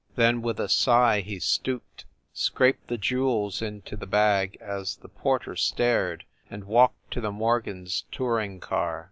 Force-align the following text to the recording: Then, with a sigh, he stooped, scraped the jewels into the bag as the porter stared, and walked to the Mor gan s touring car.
Then, 0.15 0.41
with 0.41 0.59
a 0.59 0.67
sigh, 0.67 1.21
he 1.21 1.39
stooped, 1.39 2.05
scraped 2.33 2.87
the 2.87 2.97
jewels 2.97 3.61
into 3.61 3.95
the 3.95 4.07
bag 4.07 4.57
as 4.59 4.95
the 4.95 5.09
porter 5.09 5.55
stared, 5.55 6.23
and 6.49 6.63
walked 6.63 7.11
to 7.11 7.21
the 7.21 7.31
Mor 7.31 7.61
gan 7.61 7.83
s 7.85 8.03
touring 8.11 8.59
car. 8.59 8.99